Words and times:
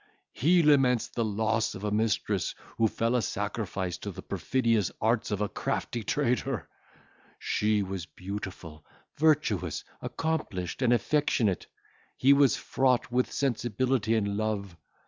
He 0.33 0.63
laments 0.63 1.09
the 1.09 1.23
loss 1.23 1.75
of 1.75 1.83
a 1.83 1.91
mistress, 1.91 2.55
who 2.79 2.87
fell 2.87 3.15
a 3.15 3.21
sacrifice 3.21 3.99
to 3.99 4.09
the 4.09 4.23
perfidious 4.23 4.91
arts 4.99 5.29
of 5.29 5.41
a 5.41 5.47
crafty 5.47 6.03
traitor. 6.03 6.67
She 7.37 7.83
was 7.83 8.07
beautiful, 8.07 8.83
virtuous, 9.15 9.83
accomplished, 10.01 10.81
and 10.81 10.91
affectionate; 10.91 11.67
he 12.17 12.33
was 12.33 12.55
fraught 12.57 13.11
with 13.11 13.31
sensibility 13.31 14.15
and 14.15 14.37
love. 14.37 14.75